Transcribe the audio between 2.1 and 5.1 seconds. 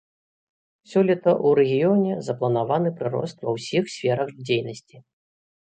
запланаваны прырост ва ўсіх сферах дзейнасці.